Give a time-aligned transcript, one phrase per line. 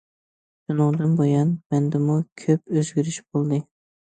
[0.69, 3.63] شۇنىڭدىن بۇيان، مەندىمۇ كۆپ ئۆزگىرىش بولدى.